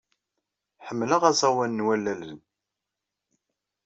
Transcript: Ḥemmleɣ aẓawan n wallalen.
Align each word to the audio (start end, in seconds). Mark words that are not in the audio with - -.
Ḥemmleɣ 0.87 1.21
aẓawan 1.29 1.73
n 1.83 1.85
wallalen. 1.85 2.39